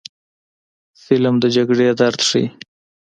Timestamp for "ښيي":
2.29-2.45